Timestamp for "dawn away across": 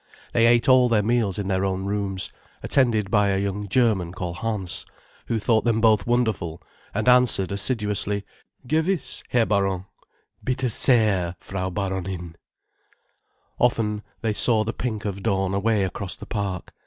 15.21-16.15